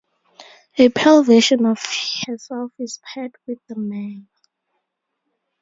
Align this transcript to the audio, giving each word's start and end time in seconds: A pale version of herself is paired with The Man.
A 0.79 0.89
pale 0.89 1.21
version 1.21 1.63
of 1.67 1.77
herself 2.25 2.71
is 2.79 2.99
paired 3.05 3.35
with 3.45 3.59
The 3.69 3.75
Man. 3.75 4.27